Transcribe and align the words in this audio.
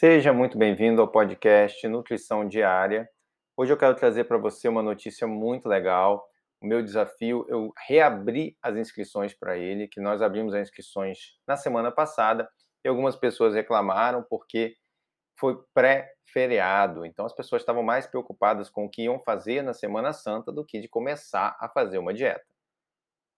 Seja 0.00 0.32
muito 0.32 0.56
bem-vindo 0.56 1.02
ao 1.02 1.08
podcast 1.08 1.86
Nutrição 1.86 2.48
Diária. 2.48 3.06
Hoje 3.54 3.70
eu 3.70 3.76
quero 3.76 3.94
trazer 3.94 4.24
para 4.24 4.38
você 4.38 4.66
uma 4.66 4.82
notícia 4.82 5.26
muito 5.26 5.68
legal. 5.68 6.26
O 6.58 6.66
meu 6.66 6.82
desafio, 6.82 7.44
eu 7.50 7.70
reabri 7.86 8.56
as 8.62 8.78
inscrições 8.78 9.34
para 9.34 9.58
ele, 9.58 9.86
que 9.86 10.00
nós 10.00 10.22
abrimos 10.22 10.54
as 10.54 10.62
inscrições 10.62 11.36
na 11.46 11.54
semana 11.54 11.92
passada 11.92 12.48
e 12.82 12.88
algumas 12.88 13.14
pessoas 13.14 13.54
reclamaram 13.54 14.22
porque 14.22 14.74
foi 15.38 15.62
pré-feriado. 15.74 17.04
Então 17.04 17.26
as 17.26 17.34
pessoas 17.34 17.60
estavam 17.60 17.82
mais 17.82 18.06
preocupadas 18.06 18.70
com 18.70 18.86
o 18.86 18.90
que 18.90 19.02
iam 19.02 19.20
fazer 19.20 19.60
na 19.60 19.74
Semana 19.74 20.14
Santa 20.14 20.50
do 20.50 20.64
que 20.64 20.80
de 20.80 20.88
começar 20.88 21.58
a 21.60 21.68
fazer 21.68 21.98
uma 21.98 22.14
dieta. 22.14 22.54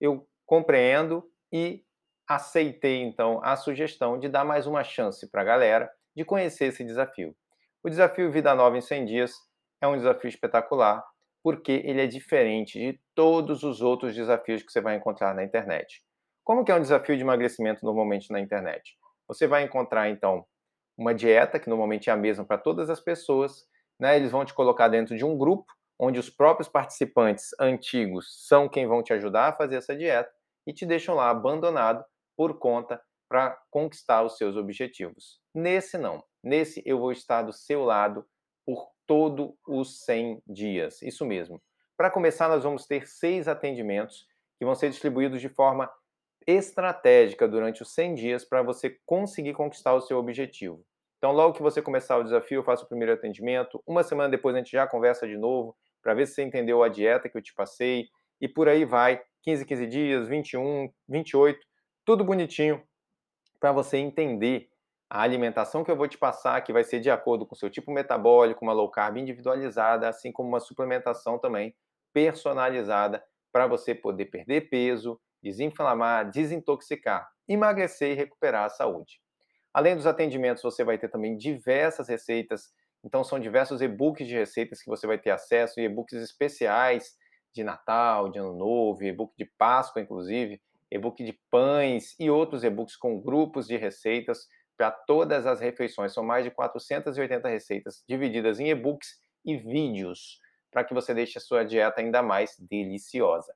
Eu 0.00 0.28
compreendo 0.46 1.28
e 1.52 1.84
aceitei 2.24 3.02
então 3.02 3.40
a 3.42 3.56
sugestão 3.56 4.16
de 4.16 4.28
dar 4.28 4.44
mais 4.44 4.64
uma 4.64 4.84
chance 4.84 5.28
para 5.28 5.40
a 5.40 5.44
galera 5.44 5.90
de 6.14 6.24
conhecer 6.24 6.66
esse 6.66 6.84
desafio. 6.84 7.34
O 7.82 7.88
desafio 7.88 8.30
Vida 8.30 8.54
Nova 8.54 8.76
em 8.76 8.80
100 8.80 9.04
Dias 9.04 9.32
é 9.80 9.86
um 9.86 9.96
desafio 9.96 10.28
espetacular 10.28 11.04
porque 11.42 11.82
ele 11.84 12.00
é 12.00 12.06
diferente 12.06 12.78
de 12.78 13.00
todos 13.14 13.64
os 13.64 13.82
outros 13.82 14.14
desafios 14.14 14.62
que 14.62 14.70
você 14.70 14.80
vai 14.80 14.94
encontrar 14.96 15.34
na 15.34 15.42
internet. 15.42 16.02
Como 16.44 16.64
que 16.64 16.70
é 16.70 16.74
um 16.74 16.80
desafio 16.80 17.16
de 17.16 17.22
emagrecimento 17.22 17.84
normalmente 17.84 18.30
na 18.30 18.40
internet? 18.40 18.96
Você 19.26 19.46
vai 19.46 19.64
encontrar 19.64 20.08
então 20.08 20.44
uma 20.96 21.14
dieta 21.14 21.58
que 21.58 21.68
normalmente 21.68 22.10
é 22.10 22.12
a 22.12 22.16
mesma 22.16 22.44
para 22.44 22.58
todas 22.58 22.88
as 22.90 23.00
pessoas, 23.00 23.64
né? 23.98 24.16
Eles 24.16 24.30
vão 24.30 24.44
te 24.44 24.54
colocar 24.54 24.88
dentro 24.88 25.16
de 25.16 25.24
um 25.24 25.36
grupo 25.36 25.66
onde 25.98 26.18
os 26.18 26.30
próprios 26.30 26.68
participantes 26.68 27.50
antigos 27.58 28.46
são 28.46 28.68
quem 28.68 28.86
vão 28.86 29.02
te 29.02 29.12
ajudar 29.12 29.48
a 29.48 29.52
fazer 29.52 29.76
essa 29.76 29.96
dieta 29.96 30.30
e 30.66 30.72
te 30.72 30.86
deixam 30.86 31.14
lá 31.14 31.30
abandonado 31.30 32.04
por 32.36 32.58
conta 32.58 33.00
para 33.32 33.58
conquistar 33.70 34.22
os 34.22 34.36
seus 34.36 34.56
objetivos. 34.56 35.40
Nesse 35.54 35.96
não. 35.96 36.22
Nesse 36.44 36.82
eu 36.84 36.98
vou 36.98 37.10
estar 37.10 37.40
do 37.40 37.50
seu 37.50 37.82
lado 37.82 38.26
por 38.62 38.90
todo 39.06 39.56
os 39.66 40.04
100 40.04 40.42
dias. 40.46 41.00
Isso 41.00 41.24
mesmo. 41.24 41.58
Para 41.96 42.10
começar, 42.10 42.46
nós 42.46 42.62
vamos 42.62 42.86
ter 42.86 43.08
seis 43.08 43.48
atendimentos 43.48 44.26
que 44.58 44.66
vão 44.66 44.74
ser 44.74 44.90
distribuídos 44.90 45.40
de 45.40 45.48
forma 45.48 45.90
estratégica 46.46 47.48
durante 47.48 47.80
os 47.80 47.94
100 47.94 48.14
dias 48.16 48.44
para 48.44 48.62
você 48.62 48.98
conseguir 49.06 49.54
conquistar 49.54 49.94
o 49.94 50.02
seu 50.02 50.18
objetivo. 50.18 50.84
Então, 51.16 51.32
logo 51.32 51.54
que 51.54 51.62
você 51.62 51.80
começar 51.80 52.18
o 52.18 52.24
desafio, 52.24 52.58
eu 52.58 52.64
faço 52.64 52.84
o 52.84 52.88
primeiro 52.88 53.14
atendimento. 53.14 53.82
Uma 53.86 54.02
semana 54.02 54.28
depois 54.28 54.54
a 54.54 54.58
gente 54.58 54.72
já 54.72 54.86
conversa 54.86 55.26
de 55.26 55.38
novo 55.38 55.74
para 56.02 56.12
ver 56.12 56.26
se 56.26 56.34
você 56.34 56.42
entendeu 56.42 56.82
a 56.82 56.88
dieta 56.90 57.30
que 57.30 57.38
eu 57.38 57.42
te 57.42 57.54
passei. 57.54 58.08
E 58.38 58.46
por 58.46 58.68
aí 58.68 58.84
vai, 58.84 59.22
15, 59.42 59.64
15 59.64 59.86
dias, 59.86 60.28
21, 60.28 60.92
28, 61.08 61.58
tudo 62.04 62.24
bonitinho 62.24 62.82
para 63.62 63.70
você 63.70 63.96
entender 63.96 64.68
a 65.08 65.22
alimentação 65.22 65.84
que 65.84 65.90
eu 65.90 65.94
vou 65.94 66.08
te 66.08 66.18
passar, 66.18 66.60
que 66.62 66.72
vai 66.72 66.82
ser 66.82 66.98
de 66.98 67.08
acordo 67.08 67.46
com 67.46 67.54
o 67.54 67.56
seu 67.56 67.70
tipo 67.70 67.92
metabólico, 67.92 68.64
uma 68.64 68.72
low 68.72 68.90
carb 68.90 69.18
individualizada, 69.18 70.08
assim 70.08 70.32
como 70.32 70.48
uma 70.48 70.58
suplementação 70.58 71.38
também 71.38 71.72
personalizada 72.12 73.22
para 73.52 73.68
você 73.68 73.94
poder 73.94 74.24
perder 74.26 74.62
peso, 74.62 75.20
desinflamar, 75.40 76.28
desintoxicar, 76.28 77.30
emagrecer 77.46 78.10
e 78.10 78.14
recuperar 78.14 78.64
a 78.64 78.68
saúde. 78.68 79.20
Além 79.72 79.94
dos 79.94 80.08
atendimentos, 80.08 80.60
você 80.60 80.82
vai 80.82 80.98
ter 80.98 81.08
também 81.08 81.36
diversas 81.36 82.08
receitas. 82.08 82.72
Então, 83.04 83.22
são 83.22 83.38
diversos 83.38 83.80
e-books 83.80 84.26
de 84.26 84.34
receitas 84.34 84.82
que 84.82 84.90
você 84.90 85.06
vai 85.06 85.18
ter 85.18 85.30
acesso, 85.30 85.78
e-books 85.78 86.14
especiais 86.14 87.16
de 87.54 87.62
Natal, 87.62 88.28
de 88.28 88.40
Ano 88.40 88.56
Novo, 88.56 89.04
e-book 89.04 89.32
de 89.38 89.44
Páscoa, 89.56 90.02
inclusive, 90.02 90.60
e-book 90.94 91.24
de 91.24 91.38
pães 91.50 92.14
e 92.18 92.30
outros 92.30 92.62
e-books 92.64 92.96
com 92.96 93.20
grupos 93.20 93.66
de 93.66 93.76
receitas 93.76 94.46
para 94.76 94.90
todas 94.90 95.46
as 95.46 95.60
refeições. 95.60 96.12
São 96.12 96.22
mais 96.22 96.44
de 96.44 96.50
480 96.50 97.48
receitas 97.48 98.04
divididas 98.08 98.60
em 98.60 98.68
e-books 98.68 99.20
e 99.44 99.56
vídeos 99.56 100.38
para 100.70 100.84
que 100.84 100.94
você 100.94 101.12
deixe 101.12 101.38
a 101.38 101.40
sua 101.40 101.64
dieta 101.64 102.00
ainda 102.00 102.22
mais 102.22 102.56
deliciosa. 102.58 103.54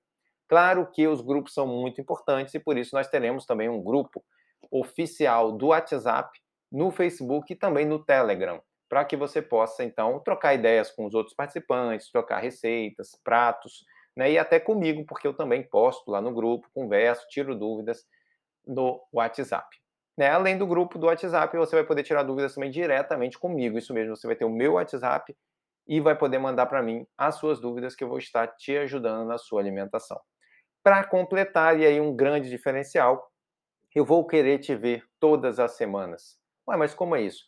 Claro 0.48 0.88
que 0.90 1.08
os 1.08 1.20
grupos 1.20 1.54
são 1.54 1.66
muito 1.66 2.00
importantes 2.00 2.54
e 2.54 2.60
por 2.60 2.76
isso 2.76 2.94
nós 2.94 3.08
teremos 3.08 3.46
também 3.46 3.68
um 3.68 3.82
grupo 3.82 4.24
oficial 4.70 5.52
do 5.52 5.68
WhatsApp 5.68 6.38
no 6.70 6.90
Facebook 6.90 7.52
e 7.52 7.56
também 7.56 7.84
no 7.86 8.04
Telegram, 8.04 8.62
para 8.88 9.04
que 9.04 9.16
você 9.16 9.40
possa 9.42 9.82
então 9.82 10.20
trocar 10.20 10.54
ideias 10.54 10.90
com 10.90 11.06
os 11.06 11.14
outros 11.14 11.34
participantes, 11.34 12.10
trocar 12.10 12.38
receitas, 12.38 13.10
pratos 13.24 13.84
né? 14.16 14.32
E 14.32 14.38
até 14.38 14.58
comigo, 14.58 15.04
porque 15.04 15.26
eu 15.26 15.34
também 15.34 15.62
posto 15.62 16.10
lá 16.10 16.20
no 16.20 16.32
grupo, 16.32 16.70
converso, 16.72 17.26
tiro 17.28 17.54
dúvidas 17.54 18.04
no 18.66 19.00
WhatsApp. 19.12 19.68
Né? 20.16 20.30
Além 20.30 20.56
do 20.56 20.66
grupo 20.66 20.98
do 20.98 21.06
WhatsApp, 21.06 21.54
você 21.56 21.76
vai 21.76 21.84
poder 21.84 22.02
tirar 22.02 22.22
dúvidas 22.22 22.54
também 22.54 22.70
diretamente 22.70 23.38
comigo. 23.38 23.76
Isso 23.76 23.92
mesmo, 23.92 24.16
você 24.16 24.26
vai 24.26 24.34
ter 24.34 24.46
o 24.46 24.50
meu 24.50 24.74
WhatsApp 24.74 25.36
e 25.86 26.00
vai 26.00 26.16
poder 26.16 26.38
mandar 26.38 26.66
para 26.66 26.82
mim 26.82 27.06
as 27.16 27.36
suas 27.36 27.60
dúvidas 27.60 27.94
que 27.94 28.02
eu 28.02 28.08
vou 28.08 28.18
estar 28.18 28.46
te 28.48 28.76
ajudando 28.78 29.26
na 29.26 29.36
sua 29.36 29.60
alimentação. 29.60 30.20
Para 30.82 31.04
completar, 31.04 31.78
e 31.78 31.84
aí 31.84 32.00
um 32.00 32.16
grande 32.16 32.48
diferencial, 32.48 33.30
eu 33.94 34.04
vou 34.04 34.26
querer 34.26 34.58
te 34.58 34.74
ver 34.74 35.04
todas 35.20 35.58
as 35.58 35.72
semanas. 35.72 36.38
Ué, 36.68 36.76
mas 36.76 36.94
como 36.94 37.14
é 37.14 37.22
isso? 37.22 37.44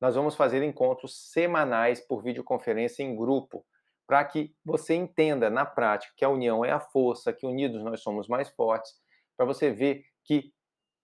Nós 0.00 0.14
vamos 0.14 0.34
fazer 0.34 0.62
encontros 0.62 1.30
semanais 1.30 2.00
por 2.00 2.22
videoconferência 2.22 3.02
em 3.02 3.14
grupo 3.16 3.64
para 4.06 4.24
que 4.24 4.54
você 4.64 4.94
entenda 4.94 5.50
na 5.50 5.66
prática 5.66 6.12
que 6.16 6.24
a 6.24 6.28
união 6.28 6.64
é 6.64 6.70
a 6.70 6.80
força, 6.80 7.32
que 7.32 7.46
unidos 7.46 7.82
nós 7.82 8.00
somos 8.00 8.28
mais 8.28 8.48
fortes, 8.50 8.92
para 9.36 9.46
você 9.46 9.70
ver 9.70 10.04
que 10.24 10.52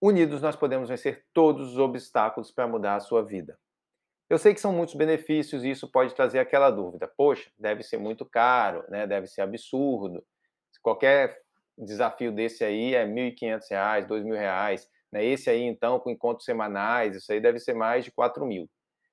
unidos 0.01 0.41
nós 0.41 0.55
podemos 0.55 0.89
vencer 0.89 1.25
todos 1.33 1.71
os 1.71 1.77
obstáculos 1.77 2.51
para 2.51 2.67
mudar 2.67 2.95
a 2.95 2.99
sua 2.99 3.23
vida. 3.23 3.57
Eu 4.29 4.37
sei 4.37 4.53
que 4.53 4.59
são 4.59 4.73
muitos 4.73 4.95
benefícios 4.95 5.63
e 5.63 5.69
isso 5.69 5.89
pode 5.91 6.15
trazer 6.15 6.39
aquela 6.39 6.71
dúvida. 6.71 7.07
Poxa, 7.15 7.51
deve 7.57 7.83
ser 7.83 7.97
muito 7.97 8.25
caro, 8.25 8.83
né? 8.89 9.05
deve 9.05 9.27
ser 9.27 9.41
absurdo. 9.41 10.25
Qualquer 10.81 11.37
desafio 11.77 12.31
desse 12.31 12.63
aí 12.63 12.95
é 12.95 13.05
R$ 13.05 13.11
1.500, 13.11 13.69
R$ 13.69 14.07
2.000. 14.07 14.87
Né? 15.11 15.25
Esse 15.25 15.49
aí, 15.49 15.61
então, 15.61 15.99
com 15.99 16.09
encontros 16.09 16.45
semanais, 16.45 17.15
isso 17.15 17.31
aí 17.31 17.39
deve 17.39 17.59
ser 17.59 17.73
mais 17.73 18.03
de 18.03 18.11
R$ 18.17 18.45
mil. 18.45 18.69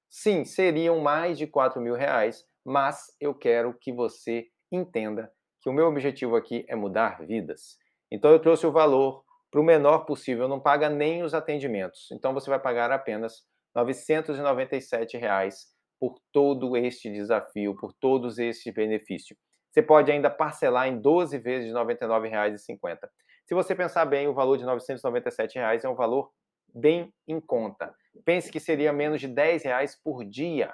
Sim, 0.08 0.44
seriam 0.44 1.00
mais 1.00 1.38
de 1.38 1.44
R$ 1.44 1.96
reais, 1.96 2.44
mas 2.70 3.06
eu 3.20 3.34
quero 3.34 3.74
que 3.74 3.92
você 3.92 4.46
entenda 4.70 5.28
que 5.60 5.68
o 5.68 5.72
meu 5.72 5.88
objetivo 5.88 6.36
aqui 6.36 6.64
é 6.68 6.76
mudar 6.76 7.20
vidas. 7.26 7.76
Então 8.12 8.30
eu 8.30 8.38
trouxe 8.38 8.64
o 8.64 8.70
valor 8.70 9.24
para 9.50 9.60
o 9.60 9.64
menor 9.64 10.06
possível, 10.06 10.46
não 10.46 10.60
paga 10.60 10.88
nem 10.88 11.24
os 11.24 11.34
atendimentos. 11.34 12.08
Então 12.12 12.32
você 12.32 12.48
vai 12.48 12.60
pagar 12.60 12.92
apenas 12.92 13.42
997 13.74 15.16
reais 15.16 15.66
por 15.98 16.20
todo 16.32 16.76
este 16.76 17.10
desafio, 17.10 17.74
por 17.74 17.92
todos 17.92 18.38
estes 18.38 18.72
benefícios. 18.72 19.36
Você 19.72 19.82
pode 19.82 20.12
ainda 20.12 20.30
parcelar 20.30 20.86
em 20.86 21.00
12 21.00 21.38
vezes 21.38 21.68
de 21.68 21.76
R$ 21.76 21.84
99,50. 21.84 22.98
Se 23.46 23.54
você 23.54 23.74
pensar 23.74 24.04
bem, 24.04 24.28
o 24.28 24.34
valor 24.34 24.56
de 24.56 24.64
997 24.64 25.58
reais 25.58 25.84
é 25.84 25.88
um 25.88 25.96
valor 25.96 26.30
bem 26.72 27.12
em 27.26 27.40
conta. 27.40 27.92
Pense 28.24 28.48
que 28.48 28.60
seria 28.60 28.92
menos 28.92 29.20
de 29.20 29.26
10 29.26 29.64
reais 29.64 30.00
por 30.00 30.24
dia 30.24 30.72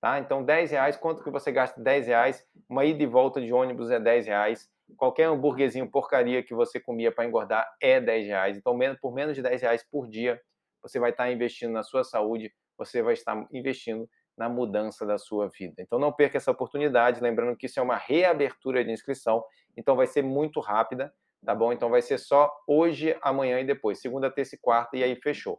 Tá? 0.00 0.18
Então, 0.18 0.44
10 0.44 0.70
reais, 0.70 0.96
quanto 0.96 1.22
que 1.22 1.30
você 1.30 1.50
gasta 1.50 1.80
10 1.80 2.06
reais? 2.06 2.44
Uma 2.68 2.84
ida 2.84 3.02
e 3.02 3.06
volta 3.06 3.40
de 3.40 3.52
ônibus 3.52 3.90
é 3.90 3.98
10 3.98 4.26
reais. 4.26 4.68
Qualquer 4.96 5.24
hambúrguerzinho 5.24 5.90
porcaria 5.90 6.42
que 6.42 6.54
você 6.54 6.78
comia 6.78 7.10
para 7.10 7.24
engordar 7.24 7.66
é 7.80 8.00
10 8.00 8.26
reais. 8.26 8.56
Então, 8.56 8.78
por 9.00 9.12
menos 9.12 9.34
de 9.34 9.42
10 9.42 9.62
reais 9.62 9.84
por 9.90 10.08
dia, 10.08 10.40
você 10.82 11.00
vai 11.00 11.10
estar 11.10 11.30
investindo 11.32 11.72
na 11.72 11.82
sua 11.82 12.04
saúde, 12.04 12.52
você 12.78 13.02
vai 13.02 13.14
estar 13.14 13.46
investindo 13.52 14.08
na 14.36 14.48
mudança 14.48 15.06
da 15.06 15.16
sua 15.16 15.48
vida. 15.48 15.76
Então, 15.78 15.98
não 15.98 16.12
perca 16.12 16.36
essa 16.36 16.50
oportunidade. 16.50 17.22
Lembrando 17.22 17.56
que 17.56 17.66
isso 17.66 17.80
é 17.80 17.82
uma 17.82 17.96
reabertura 17.96 18.84
de 18.84 18.92
inscrição, 18.92 19.42
então 19.76 19.96
vai 19.96 20.06
ser 20.06 20.22
muito 20.22 20.60
rápida, 20.60 21.12
tá 21.44 21.54
bom? 21.54 21.72
Então, 21.72 21.88
vai 21.88 22.02
ser 22.02 22.18
só 22.18 22.52
hoje, 22.68 23.16
amanhã 23.22 23.58
e 23.60 23.64
depois, 23.64 24.00
segunda, 24.00 24.30
terça 24.30 24.54
e 24.54 24.58
quarta, 24.58 24.96
e 24.96 25.02
aí 25.02 25.16
fechou. 25.16 25.58